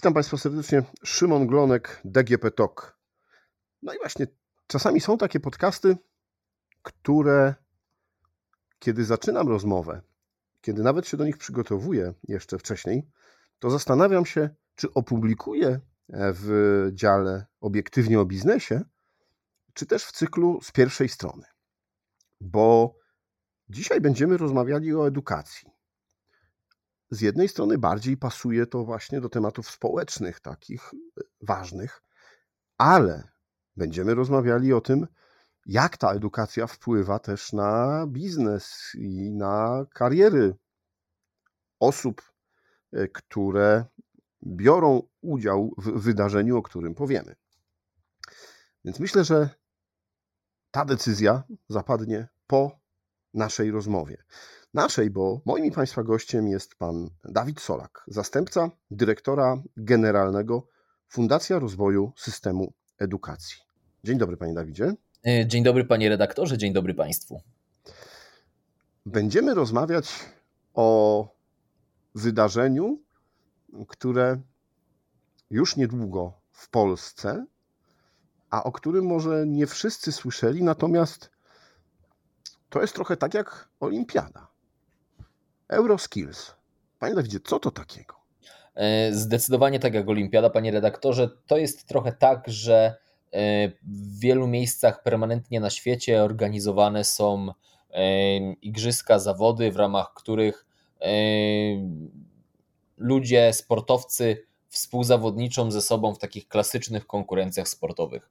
[0.00, 0.82] Witam Państwa serdecznie.
[1.04, 2.98] Szymon Glonek, DGP Talk.
[3.82, 4.26] No i właśnie,
[4.66, 5.96] czasami są takie podcasty,
[6.82, 7.54] które
[8.78, 10.02] kiedy zaczynam rozmowę,
[10.60, 13.10] kiedy nawet się do nich przygotowuję jeszcze wcześniej,
[13.58, 18.84] to zastanawiam się, czy opublikuję w dziale obiektywnie o biznesie,
[19.74, 21.44] czy też w cyklu z pierwszej strony.
[22.40, 22.94] Bo
[23.68, 25.79] dzisiaj będziemy rozmawiali o edukacji
[27.10, 32.02] z jednej strony bardziej pasuje to właśnie do tematów społecznych, takich e, ważnych,
[32.78, 33.28] ale
[33.76, 35.06] będziemy rozmawiali o tym,
[35.66, 40.54] jak ta edukacja wpływa też na biznes i na kariery
[41.80, 42.32] osób,
[42.92, 43.84] e, które
[44.46, 47.36] biorą udział w wydarzeniu, o którym powiemy.
[48.84, 49.50] Więc myślę, że
[50.70, 52.80] ta decyzja zapadnie po
[53.34, 54.24] naszej rozmowie
[54.74, 60.66] naszej, bo moim i Państwa gościem jest pan Dawid Solak, zastępca dyrektora generalnego
[61.08, 63.56] Fundacja Rozwoju Systemu Edukacji.
[64.04, 64.94] Dzień dobry, panie Dawidzie.
[65.26, 67.40] E, dzień dobry, panie redaktorze, dzień dobry państwu.
[69.06, 70.10] Będziemy rozmawiać
[70.74, 71.28] o
[72.14, 73.02] wydarzeniu,
[73.88, 74.40] które
[75.50, 77.46] już niedługo w Polsce,
[78.50, 81.30] a o którym może nie wszyscy słyszeli, natomiast
[82.68, 84.49] to jest trochę tak jak olimpiada.
[85.70, 86.54] Euroskills.
[86.98, 88.14] Panie Dawidzie, co to takiego?
[88.74, 91.30] E, zdecydowanie tak jak Olimpiada, panie redaktorze.
[91.46, 92.96] To jest trochę tak, że
[93.32, 97.48] e, w wielu miejscach permanentnie na świecie organizowane są
[97.90, 100.66] e, igrzyska, zawody, w ramach których
[102.96, 108.30] ludzie, sportowcy współzawodniczą ze sobą w takich klasycznych konkurencjach sportowych.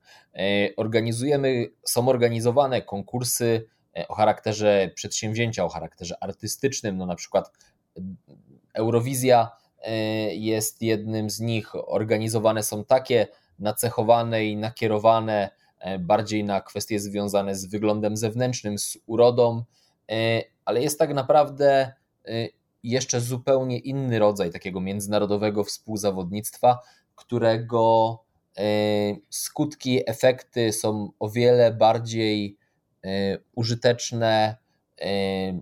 [0.78, 3.68] Organizujemy, są organizowane konkursy
[4.08, 7.52] o charakterze przedsięwzięcia, o charakterze artystycznym, no na przykład
[7.98, 8.02] e,
[8.74, 9.92] Eurowizja e,
[10.36, 11.76] jest jednym z nich.
[11.76, 13.28] Organizowane są takie
[13.60, 15.50] nacechowane i nakierowane
[16.00, 19.64] bardziej na kwestie związane z wyglądem zewnętrznym, z urodą,
[20.66, 21.94] ale jest tak naprawdę
[22.84, 26.80] jeszcze zupełnie inny rodzaj takiego międzynarodowego współzawodnictwa,
[27.16, 28.18] którego
[29.30, 32.59] skutki, efekty są o wiele bardziej E,
[33.56, 34.56] użyteczne
[35.02, 35.06] e,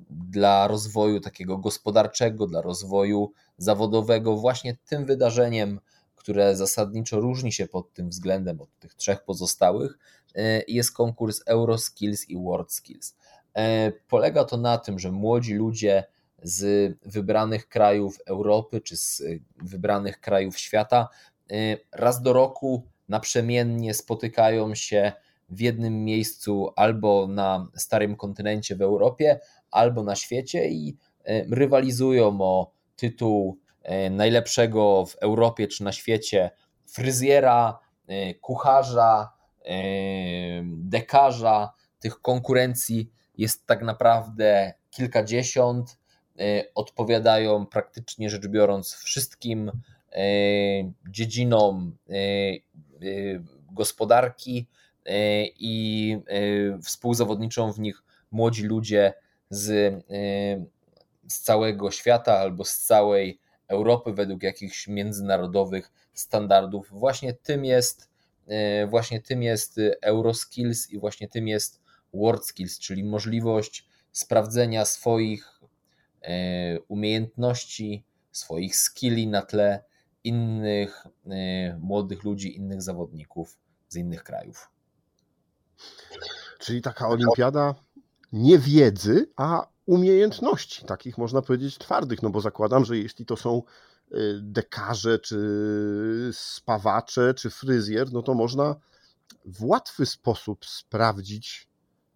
[0.10, 5.80] dla rozwoju takiego gospodarczego, dla rozwoju zawodowego, właśnie tym wydarzeniem,
[6.16, 9.98] które zasadniczo różni się pod tym względem od tych trzech pozostałych,
[10.36, 13.16] e, jest konkurs Euroskills i WorldSkills.
[14.08, 16.04] Polega to na tym, że młodzi ludzie
[16.44, 19.24] z wybranych krajów Europy czy z
[19.56, 21.10] wybranych krajów świata
[21.92, 25.12] raz do roku naprzemiennie spotykają się
[25.50, 29.40] w jednym miejscu albo na starym kontynencie w Europie,
[29.72, 36.52] albo na świecie i e, rywalizują o tytuł e, najlepszego w Europie czy na świecie
[36.86, 39.38] fryzjera, e, kucharza,
[40.66, 41.74] dekarza.
[42.00, 45.98] Tych konkurencji jest tak naprawdę kilkadziesiąt.
[46.76, 49.72] Odpowiadają praktycznie rzecz biorąc wszystkim
[51.10, 51.98] dziedzinom
[53.72, 54.68] gospodarki
[55.60, 59.14] i e, współzawodniczą w nich młodzi ludzie
[59.50, 60.66] z, e,
[61.28, 66.90] z całego świata albo z całej Europy według jakichś międzynarodowych standardów.
[66.92, 68.18] Właśnie tym jest
[68.90, 71.82] właśnie tym jest Euroskills i właśnie tym jest
[72.14, 75.62] WorldSkills, czyli możliwość sprawdzenia swoich
[76.88, 79.84] umiejętności, swoich skilli na tle
[80.24, 81.08] innych
[81.80, 83.58] młodych ludzi, innych zawodników
[83.90, 84.77] z innych krajów.
[86.60, 87.76] Czyli taka olimpiada
[88.34, 93.64] nie wiedzy, a umiejętności, takich można powiedzieć twardych, no bo zakładam, że jeśli to są
[94.12, 98.76] y, dekarze, czy spawacze, czy fryzjer, no to można
[99.46, 101.70] w łatwy sposób sprawdzić,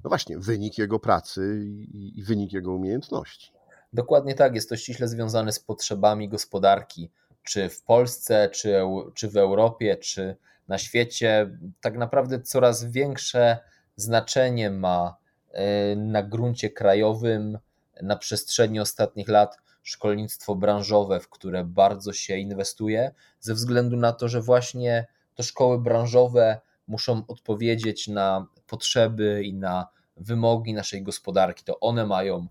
[0.04, 3.52] no właśnie, wynik jego pracy i, i wynik jego umiejętności.
[3.94, 7.12] Dokładnie tak, jest to ściśle związane z potrzebami gospodarki,
[7.44, 8.82] czy w Polsce, czy,
[9.14, 10.36] czy w Europie, czy
[10.68, 11.58] na świecie.
[11.82, 13.58] Tak naprawdę coraz większe
[13.96, 15.18] znaczenie ma
[15.52, 17.58] e, na gruncie krajowym
[18.02, 24.28] na przestrzeni ostatnich lat szkolnictwo branżowe, w które bardzo się inwestuje, ze względu na to,
[24.28, 31.64] że właśnie to szkoły branżowe muszą odpowiedzieć na potrzeby i na wymogi naszej gospodarki.
[31.64, 32.48] To one mają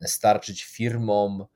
[0.00, 1.46] dostarczyć firmom,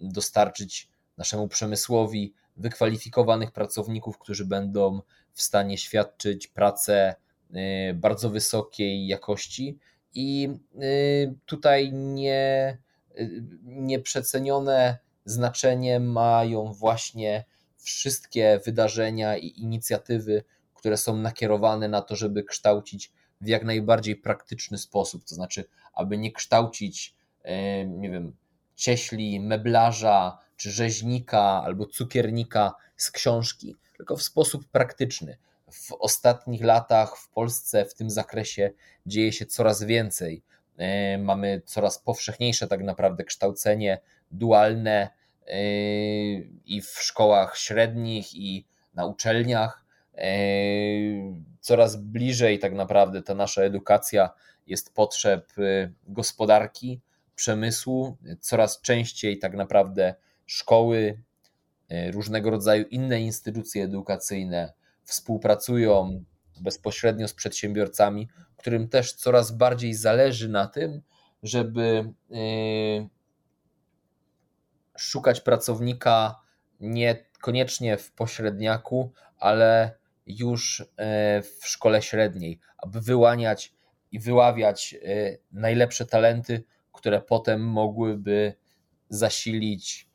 [0.00, 0.88] dostarczyć
[1.18, 5.00] naszemu przemysłowi wykwalifikowanych pracowników, którzy będą
[5.32, 7.14] w stanie świadczyć pracę
[7.56, 9.78] Y, bardzo wysokiej jakości.
[10.14, 10.48] I
[10.82, 12.78] y, tutaj nie,
[13.18, 17.44] y, nieprzecenione znaczenie mają właśnie
[17.78, 20.44] wszystkie wydarzenia i inicjatywy,
[20.74, 26.18] które są nakierowane na to, żeby kształcić w jak najbardziej praktyczny sposób, to znaczy, aby
[26.18, 27.16] nie kształcić,
[27.86, 28.36] nie wiem,
[28.76, 35.36] cieśli, meblarza, czy rzeźnika, albo cukiernika z książki, tylko w sposób praktyczny.
[35.70, 38.70] W ostatnich latach w Polsce w tym zakresie
[39.06, 40.42] dzieje się coraz więcej.
[40.76, 44.00] E, mamy coraz powszechniejsze tak naprawdę kształcenie
[44.30, 45.10] dualne
[45.46, 45.60] e,
[46.64, 48.64] i w szkołach średnich, i
[48.94, 49.84] na uczelniach.
[50.14, 50.28] E,
[51.60, 54.30] coraz bliżej tak naprawdę ta nasza edukacja
[54.66, 55.52] jest potrzeb
[56.06, 57.00] gospodarki,
[57.34, 58.16] przemysłu.
[58.40, 60.14] Coraz częściej tak naprawdę
[60.48, 61.22] szkoły,
[62.12, 64.72] różnego rodzaju inne instytucje edukacyjne
[65.04, 66.24] współpracują
[66.60, 71.02] bezpośrednio z przedsiębiorcami, którym też coraz bardziej zależy na tym,
[71.42, 73.08] żeby yy,
[74.96, 76.40] szukać pracownika
[76.80, 83.74] niekoniecznie w pośredniaku, ale już yy, w szkole średniej, aby wyłaniać
[84.12, 84.96] i wyławiać
[85.52, 88.54] najlepsze talenty, które potem mogłyby
[89.08, 90.07] zasilić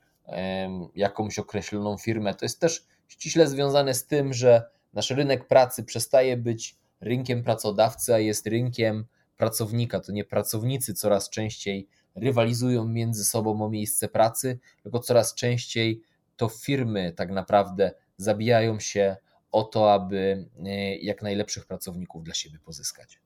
[0.96, 2.34] jakąś określoną firmę.
[2.36, 8.14] To jest też ściśle związane z tym, że nasz rynek pracy przestaje być rynkiem pracodawcy,
[8.14, 9.06] a jest rynkiem
[9.38, 10.00] pracownika.
[10.00, 16.02] To nie pracownicy coraz częściej rywalizują między sobą o miejsce pracy, tylko coraz częściej
[16.38, 19.18] to firmy tak naprawdę zabijają się
[19.52, 23.20] o to, aby e, jak najlepszych pracowników dla siebie pozyskać.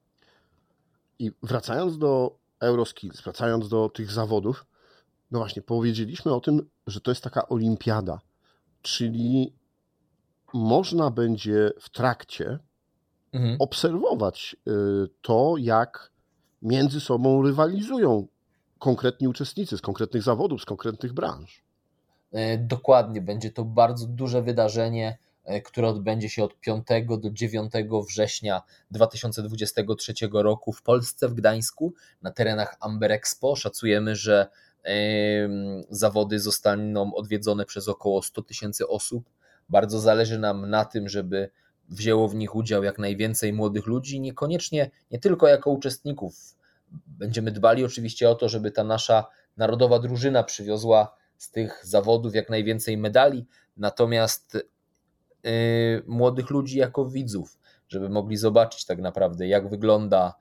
[1.19, 4.65] I wracając do Euroskills, wracając do tych zawodów,
[5.31, 8.19] no właśnie, powiedzieliśmy o tym, że to jest taka olimpiada,
[8.81, 9.53] czyli
[10.53, 12.59] można będzie w trakcie
[13.33, 13.55] mhm.
[13.59, 14.71] obserwować y,
[15.21, 16.11] to, jak
[16.61, 18.27] między sobą rywalizują
[18.79, 21.63] konkretni uczestnicy z konkretnych zawodów, z konkretnych branż.
[22.31, 26.87] E, dokładnie, będzie to bardzo duże wydarzenie, e, które odbędzie się od 5
[27.19, 27.71] do 9
[28.07, 33.55] września 2023 roku w Polsce, w Gdańsku, na terenach Amber Expo.
[33.55, 34.47] Szacujemy, że
[35.89, 39.29] zawody zostaną odwiedzone przez około 100 tysięcy osób.
[39.69, 41.49] Bardzo zależy nam na tym, żeby
[41.89, 46.55] wzięło w nich udział jak najwięcej młodych ludzi, niekoniecznie, nie tylko jako uczestników.
[47.07, 49.25] Będziemy dbali oczywiście o to, żeby ta nasza
[49.57, 53.45] narodowa drużyna przywiozła z tych zawodów jak najwięcej medali,
[53.77, 54.53] natomiast
[55.43, 55.51] yy,
[56.07, 57.57] młodych ludzi jako widzów,
[57.87, 60.33] żeby mogli zobaczyć tak naprawdę, jak wygląda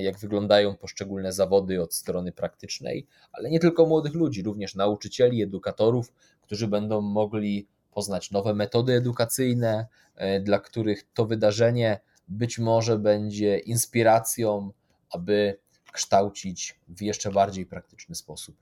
[0.00, 6.12] jak wyglądają poszczególne zawody od strony praktycznej, ale nie tylko młodych ludzi, również nauczycieli, edukatorów,
[6.42, 7.66] którzy będą mogli
[7.98, 14.72] poznać nowe metody edukacyjne, e, dla których to wydarzenie być może będzie inspiracją,
[15.10, 15.58] aby
[15.92, 18.56] kształcić w jeszcze bardziej praktyczny sposób.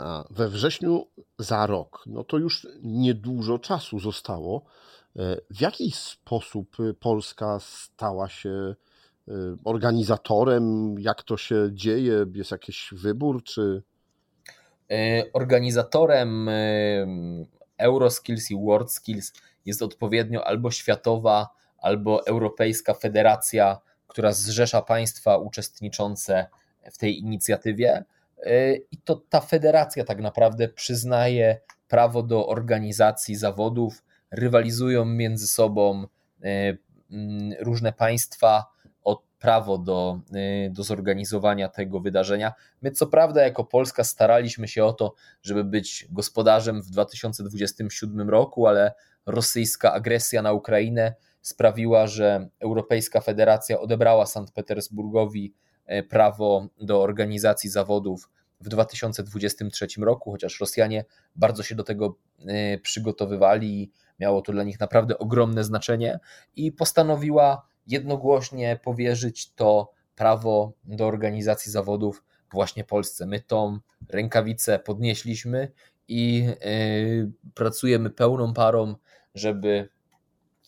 [0.00, 1.06] A we wrześniu
[1.38, 4.64] za rok, no to już niedużo czasu zostało.
[5.16, 8.89] E, w jaki sposób Polska stała się e,
[9.64, 10.94] organizatorem?
[10.98, 12.26] Jak to się dzieje?
[12.34, 13.82] Jest jakiś wybór, czy
[14.90, 16.52] E, organizatorem e,
[17.78, 19.32] Euroskills i WorldSkills
[19.66, 21.48] jest odpowiednio albo światowa,
[21.78, 26.46] albo europejska federacja, która zrzesza państwa uczestniczące
[26.92, 28.04] w tej inicjatywie.
[28.90, 36.06] I to ta federacja tak naprawdę przyznaje prawo do organizacji zawodów, rywalizują między sobą
[37.60, 38.66] różne państwa
[39.40, 40.20] prawo do,
[40.66, 42.52] y, do zorganizowania tego wydarzenia.
[42.82, 48.66] My, co prawda, jako Polska staraliśmy się o to, żeby być gospodarzem w 2027 roku,
[48.66, 48.92] ale
[49.26, 55.54] rosyjska agresja na Ukrainę sprawiła, że Europejska Federacja odebrała Sankt Petersburgowi
[55.92, 58.30] y, prawo do organizacji zawodów
[58.60, 61.04] w 2023 roku, chociaż Rosjanie
[61.36, 66.18] bardzo się do tego y, przygotowywali i miało to dla nich naprawdę ogromne znaczenie
[66.56, 73.26] i postanowiła jednogłośnie powierzyć to prawo do organizacji zawodów właśnie Polsce.
[73.26, 75.72] My tą rękawicę podnieśliśmy
[76.08, 78.94] i yy, pracujemy pełną parą,
[79.34, 79.88] żeby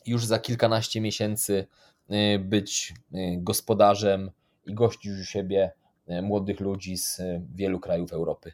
[0.07, 1.67] już za kilkanaście miesięcy
[2.09, 4.31] yy, być yy, gospodarzem
[4.67, 5.73] i gościć u siebie
[6.23, 7.21] młodych ludzi z
[7.55, 8.53] wielu krajów Europy.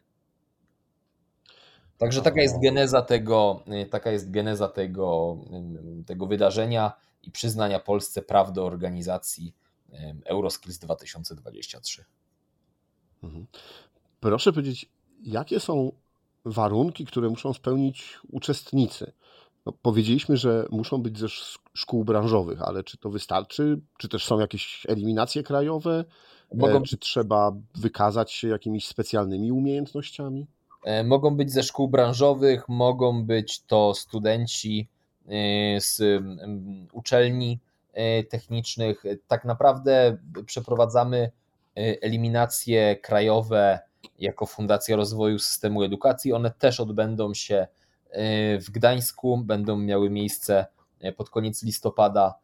[1.99, 5.37] Także taka jest geneza tego, taka jest geneza tego,
[6.07, 6.93] tego wydarzenia
[7.29, 9.55] i przyznania Polsce praw do organizacji
[10.25, 12.05] Euroskills 2023.
[13.23, 13.47] Mhm.
[14.21, 14.91] Proszę powiedzieć,
[15.23, 15.93] jakie są
[16.45, 19.13] warunki, które muszą spełnić uczestnicy?
[19.67, 21.27] No, powiedzieliśmy, że muszą być ze
[21.75, 23.81] szkół branżowych, ale czy to wystarczy?
[23.99, 26.05] Czy też są jakieś eliminacje krajowe?
[26.55, 26.79] Mogą...
[26.79, 30.47] E, czy trzeba wykazać się jakimiś specjalnymi umiejętnościami?
[31.05, 34.89] Mogą być ze szkół branżowych, mogą być to studenci
[35.79, 36.03] z
[36.93, 37.61] uczelni
[38.31, 39.03] technicznych.
[39.27, 41.31] Tak naprawdę przeprowadzamy
[41.75, 43.81] eliminacje krajowe
[44.19, 46.33] jako Fundacja Rozwoju Systemu Edukacji.
[46.33, 47.67] One też odbędą się
[48.61, 50.67] w Gdańsku, będą miały miejsce
[51.17, 52.35] pod koniec listopada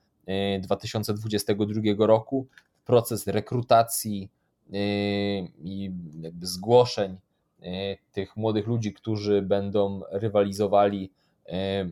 [0.61, 2.47] 2022 roku.
[2.85, 4.31] Proces rekrutacji
[5.59, 7.19] i jakby zgłoszeń
[8.13, 11.13] tych młodych ludzi, którzy będą rywalizowali,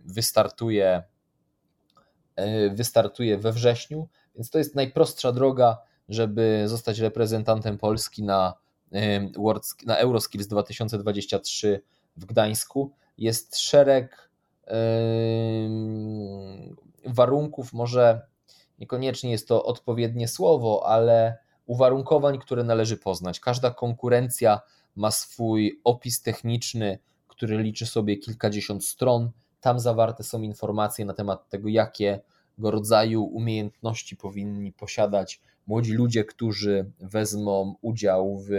[0.05, 1.03] wystartuje,
[2.71, 5.79] wystartuje we wrześniu, więc to jest najprostsza droga,
[6.09, 8.55] żeby zostać reprezentantem Polski na,
[9.87, 11.83] na Euroskills 2023
[12.17, 12.93] w Gdańsku.
[13.19, 14.31] Jest szereg
[17.05, 18.21] warunków, może
[18.79, 23.41] niekoniecznie jest to odpowiednie słowo, ale uwarunkowań, które należy poznać.
[23.41, 24.61] Każda konkurencja
[24.97, 29.31] ma swój opis techniczny, który liczy sobie kilkadziesiąt stron.
[29.63, 32.23] Tam zawarte są informacje na temat tego, jakiego
[32.71, 38.51] rodzaju umiejętności powinni posiadać młodzi ludzie, którzy wezmą udział w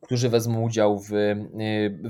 [0.00, 1.10] którzy wezmą udział w,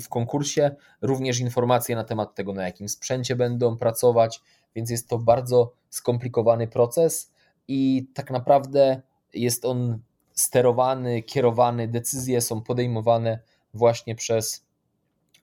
[0.00, 4.42] w konkursie, również informacje na temat tego, na jakim sprzęcie będą pracować,
[4.74, 7.32] więc jest to bardzo skomplikowany proces
[7.68, 9.02] i tak naprawdę
[9.34, 9.98] jest on
[10.32, 13.38] sterowany, kierowany, decyzje są podejmowane
[13.74, 14.65] właśnie przez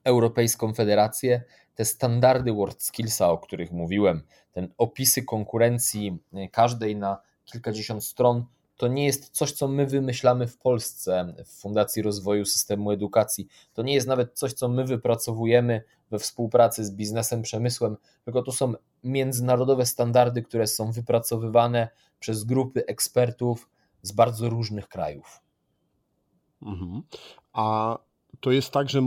[0.04, 1.42] Europejską Federację.
[1.74, 6.18] Te standardy World Skillsa, o których mówiłem, ten opisy konkurencji
[6.52, 8.44] każdej na kilkadziesiąt stron,
[8.76, 13.46] to nie jest coś, co my wymyślamy w Polsce, w Fundacji Rozwoju Systemu Edukacji.
[13.72, 18.52] To nie jest nawet coś, co my wypracowujemy we współpracy z biznesem, przemysłem, tylko to
[18.52, 18.72] są
[19.04, 21.88] międzynarodowe standardy, które są wypracowywane
[22.20, 23.70] przez grupy ekspertów
[24.02, 25.40] z bardzo różnych krajów.
[26.62, 27.02] Mhm.
[27.52, 27.98] A
[28.40, 29.02] to jest tak, że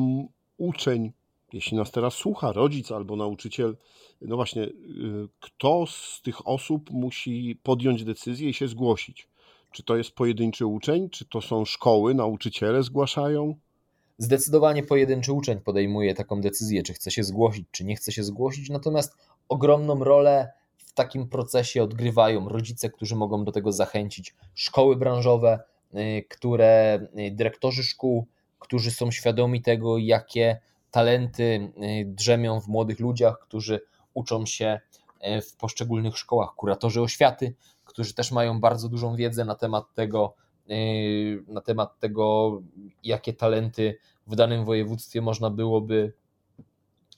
[0.57, 1.11] uczeń,
[1.53, 3.77] jeśli nas teraz słucha, rodzic albo nauczyciel,
[4.21, 4.73] no właśnie, y,
[5.39, 9.27] kto z tych osób musi podjąć decyzję i się zgłosić?
[9.71, 13.55] Czy to jest pojedynczy uczeń, czy to są szkoły, nauczyciele zgłaszają?
[14.17, 18.69] Zdecydowanie pojedynczy uczeń podejmuje taką decyzję, czy chce się zgłosić, czy nie chce się zgłosić,
[18.69, 19.17] natomiast
[19.49, 25.59] ogromną rolę w takim procesie odgrywają rodzice, którzy mogą do tego zachęcić, szkoły branżowe,
[25.93, 28.27] y, które y, dyrektorzy szkół,
[28.59, 30.59] którzy są świadomi tego, jakie
[30.91, 33.81] talenty y, drzemią w młodych ludziach, którzy
[34.13, 34.79] uczą się
[35.41, 37.53] w poszczególnych szkołach, kuratorzy oświaty,
[37.85, 40.33] którzy też mają bardzo dużą wiedzę na temat tego,
[41.47, 42.57] na temat tego,
[43.03, 43.97] jakie talenty
[44.27, 46.13] w danym województwie można byłoby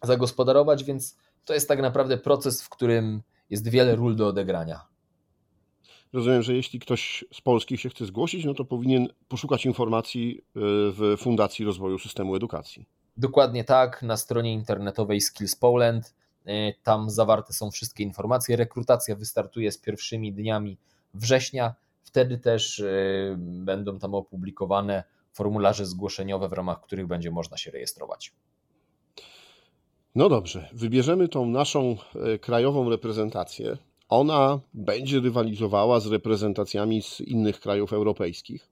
[0.04, 4.86] zagospodarować, więc to jest tak naprawdę proces, w którym jest wiele ról do odegrania.
[6.14, 10.44] Rozumiem, że jeśli ktoś z Polski się chce zgłosić, no to powinien poszukać informacji e,
[10.92, 12.86] w Fundacji Rozwoju Systemu Edukacji.
[13.18, 16.14] Dokładnie tak, na stronie internetowej Skills Poland.
[16.46, 18.56] E, tam zawarte są wszystkie informacje.
[18.56, 20.78] Rekrutacja wystartuje z pierwszymi dniami
[21.14, 21.76] września.
[22.04, 28.34] Wtedy też e, będą tam opublikowane formularze zgłoszeniowe, w ramach których będzie można się rejestrować.
[30.16, 31.98] No dobrze, wybierzemy tą naszą
[32.42, 33.78] krajową reprezentację.
[34.10, 38.70] Ona będzie rywalizowała z reprezentacjami z innych krajów europejskich.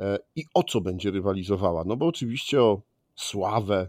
[0.00, 1.84] E, I o co będzie rywalizowała?
[1.86, 2.80] No bo oczywiście o
[3.16, 3.88] sławę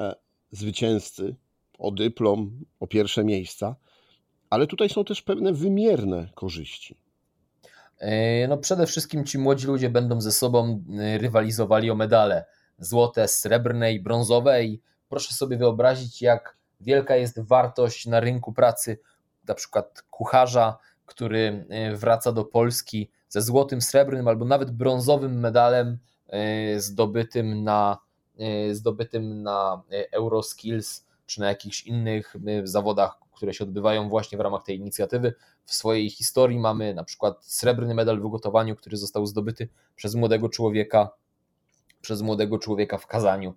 [0.00, 0.14] e,
[0.50, 1.36] zwycięzcy,
[1.78, 3.76] o dyplom, o pierwsze miejsca,
[4.50, 6.96] ale tutaj są też pewne wymierne korzyści.
[8.48, 10.84] No przede wszystkim ci młodzi ludzie będą ze sobą
[11.18, 12.44] rywalizowali o medale
[12.78, 18.98] złote, srebrne i brązowe i proszę sobie wyobrazić, jak wielka jest wartość na rynku pracy
[19.48, 25.98] na przykład kucharza, który e, wraca do Polski ze złotym, srebrnym albo nawet brązowym medalem
[26.28, 27.98] e, zdobytym na,
[28.38, 29.82] e, zdobytym na
[30.12, 35.34] Euroskills czy na jakichś innych zawodach, które się odbywają właśnie w ramach tej inicjatywy.
[35.64, 40.48] W swojej historii mamy na przykład srebrny medal w ugotowaniu, który został zdobyty przez młodego
[40.48, 41.10] człowieka,
[42.00, 43.54] przez młodego człowieka w Kazaniu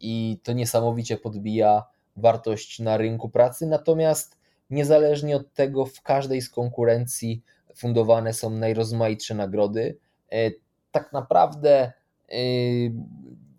[0.00, 1.84] i to niesamowicie podbija
[2.16, 3.66] wartość na rynku pracy.
[3.66, 4.37] Natomiast
[4.70, 7.42] niezależnie od tego, w każdej z konkurencji
[7.76, 9.98] fundowane są najrozmaitsze nagrody.
[10.32, 10.50] E,
[10.92, 11.92] tak naprawdę
[12.28, 12.34] e,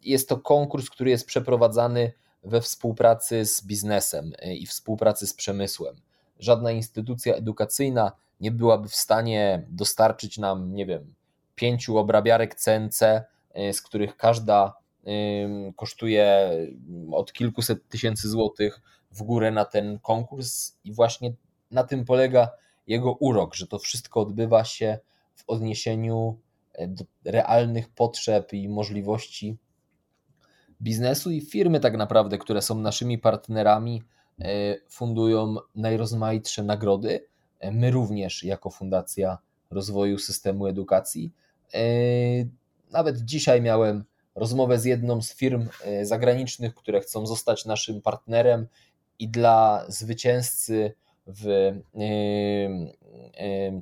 [0.03, 2.13] jest to konkurs, który jest przeprowadzany
[2.43, 5.95] we współpracy z biznesem e, i współpracy z przemysłem.
[6.39, 8.11] Żadna instytucja edukacyjna
[8.41, 11.13] nie byłaby w stanie dostarczyć nam, nie wiem,
[11.55, 12.99] pięciu obrabiarek CNC,
[13.71, 14.73] z których każda
[15.75, 16.51] kosztuje
[17.11, 21.33] od kilkuset tysięcy złotych w górę na ten konkurs i właśnie
[21.71, 22.51] na tym polega
[22.87, 24.99] jego urok, że to wszystko odbywa się
[25.35, 26.39] w odniesieniu
[26.73, 29.57] e, do realnych potrzeb i możliwości
[30.81, 34.03] biznesu i firmy, tak naprawdę, które są naszymi partnerami,
[34.89, 37.25] fundują najrozmaitsze nagrody.
[37.71, 39.37] My również, jako Fundacja
[39.71, 41.33] Rozwoju Systemu Edukacji.
[42.91, 44.03] Nawet dzisiaj miałem
[44.35, 45.67] rozmowę z jedną z firm
[46.03, 48.67] zagranicznych, które chcą zostać naszym partnerem
[49.19, 50.93] i dla zwycięzcy
[51.27, 51.71] w,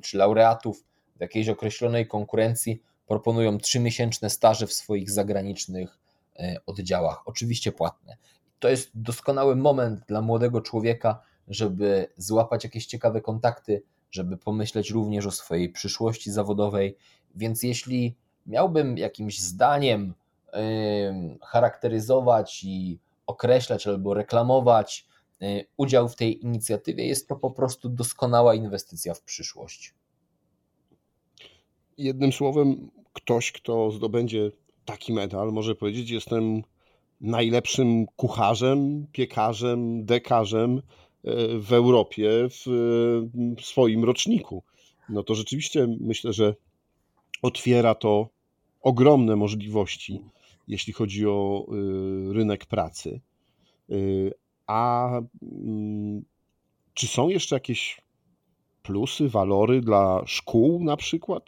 [0.02, 0.84] czy laureatów
[1.20, 5.98] jakiejś określonej konkurencji proponują trzymiesięczne staże w swoich zagranicznych
[6.38, 8.16] e, oddziałach, oczywiście płatne.
[8.58, 15.26] To jest doskonały moment dla młodego człowieka, żeby złapać jakieś ciekawe kontakty, żeby pomyśleć również
[15.26, 16.96] o swojej przyszłości zawodowej.
[17.34, 18.16] Więc jeśli
[18.46, 20.14] miałbym jakimś zdaniem
[21.42, 25.06] charakteryzować i określać albo reklamować
[25.76, 27.06] udział w tej inicjatywie.
[27.06, 29.94] Jest to po prostu doskonała inwestycja w przyszłość.
[31.98, 34.50] Jednym słowem, ktoś, kto zdobędzie
[34.84, 36.62] taki medal, może powiedzieć: Jestem
[37.20, 40.82] najlepszym kucharzem, piekarzem, dekarzem y,
[41.58, 42.64] w Europie w
[43.62, 44.62] swoim roczniku.
[45.08, 46.54] No to rzeczywiście myślę, że
[47.42, 48.28] otwiera to
[48.80, 50.20] ogromne możliwości,
[50.68, 51.66] jeśli chodzi o
[52.30, 53.20] y, rynek pracy.
[54.68, 55.10] A
[55.42, 56.24] mm,
[56.94, 58.00] czy są jeszcze jakieś
[58.82, 61.42] plusy, walory dla szkół na przykład?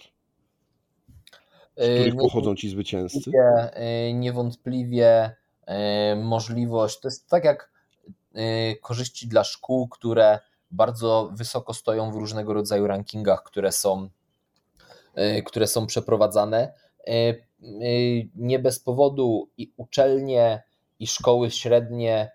[1.76, 3.30] Z y, których pochodzą ci zwycięzcy?
[4.08, 5.36] Y, niewątpliwie
[6.12, 7.70] y, możliwość, to jest tak jak
[8.82, 10.38] korzyści dla szkół, które
[10.70, 14.08] bardzo wysoko stoją w różnego rodzaju rankingach, które są,
[15.44, 16.72] które są przeprowadzane.
[18.34, 20.62] Nie bez powodu i uczelnie,
[20.98, 22.30] i szkoły średnie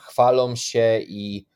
[0.00, 1.46] chwalą się i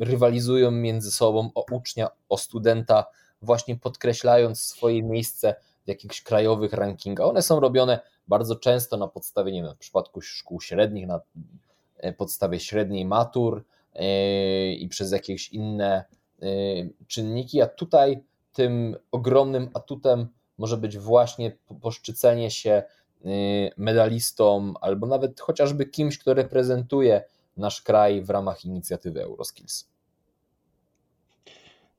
[0.00, 3.06] rywalizują między sobą o ucznia, o studenta,
[3.42, 7.26] właśnie podkreślając swoje miejsce w jakichś krajowych rankingach.
[7.26, 11.20] One są robione bardzo często na podstawie, nie wiem, w przypadku szkół średnich, na
[11.96, 16.04] e, podstawie średniej matur e, i przez jakieś inne
[17.06, 23.05] czynniki, a tutaj tym ogromnym atutem może być właśnie poszczycenie się Y,
[23.76, 27.24] medalistą, albo nawet chociażby kimś, kto reprezentuje
[27.56, 29.88] nasz kraj w ramach inicjatywy Euroskills.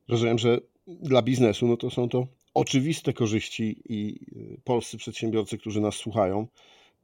[0.07, 4.19] Rozumiem, że dla biznesu no to są to oczywiste korzyści i
[4.55, 6.47] y, polscy przedsiębiorcy, którzy nas słuchają,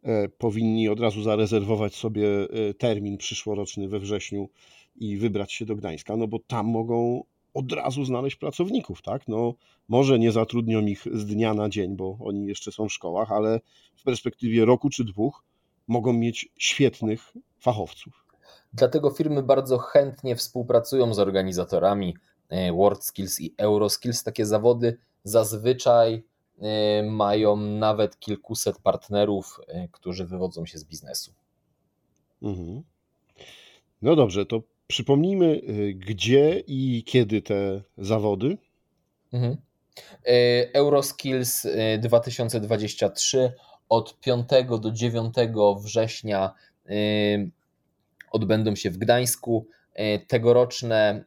[0.04, 4.50] e, powinni od razu zarezerwować sobie e, termin przyszłoroczny we wrześniu
[4.96, 9.28] i wybrać się do Gdańska, no bo tam mogą od razu znaleźć pracowników, tak?
[9.28, 9.54] No,
[9.88, 13.60] może nie zatrudnią ich z dnia na dzień, bo oni jeszcze są w szkołach, ale
[13.96, 15.44] w perspektywie roku czy dwóch
[15.88, 18.26] mogą mieć świetnych fachowców.
[18.74, 22.18] Dlatego firmy bardzo chętnie współpracują z organizatorami
[22.50, 24.24] e, WorldSkills i EuroSkills.
[24.24, 26.24] Takie zawody zazwyczaj
[26.62, 31.34] e, mają nawet kilkuset partnerów, e, którzy wywodzą się z biznesu.
[32.42, 32.84] Mhm.
[34.02, 38.58] No dobrze, to Przypomnijmy, y, gdzie i kiedy te zawody.
[39.34, 39.58] Mhm.
[40.28, 41.68] Y, Euroskills
[42.00, 43.54] 2023 y,
[43.90, 44.48] od 5
[44.80, 45.36] do 9
[45.84, 46.54] września
[48.32, 49.68] odbędą się w Gdańsku.
[50.28, 51.24] Tegoroczne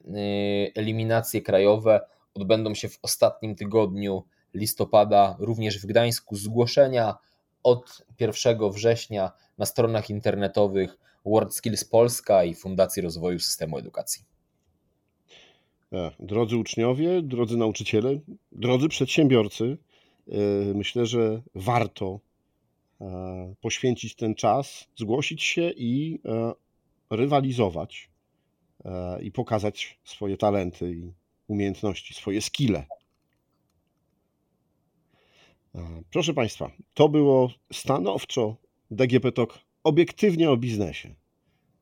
[0.74, 2.00] eliminacje krajowe
[2.34, 6.36] odbędą się w ostatnim tygodniu listopada, również w Gdańsku.
[6.36, 7.18] Zgłoszenia
[7.62, 14.24] od 1 września na stronach internetowych WorldSkills Polska i Fundacji Rozwoju Systemu Edukacji.
[15.92, 18.20] E, drodzy uczniowie, drodzy nauczyciele,
[18.52, 19.78] drodzy przedsiębiorcy,
[20.28, 20.34] e,
[20.74, 22.20] myślę, że warto
[23.00, 26.20] e, poświęcić ten czas, zgłosić się i
[27.10, 28.10] rywalizować
[29.22, 31.12] i pokazać swoje talenty i
[31.48, 32.84] umiejętności, swoje skille.
[36.10, 38.56] Proszę Państwa, to było stanowczo
[38.90, 41.14] DGP Talk obiektywnie o biznesie,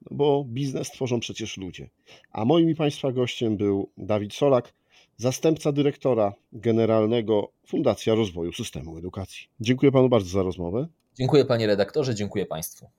[0.03, 1.91] no bo biznes tworzą przecież ludzie.
[2.31, 4.75] A moim i Państwa gościem był Dawid Solak,
[5.17, 9.47] zastępca dyrektora generalnego Fundacja Rozwoju Systemu Edukacji.
[9.61, 10.89] Dziękuję Panu bardzo za rozmowę.
[11.19, 12.91] Dziękuję Panie redaktorze, dziękuję Państwu.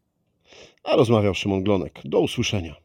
[0.84, 2.02] A rozmawiał Szymon Glonek.
[2.06, 2.85] Do usłyszenia.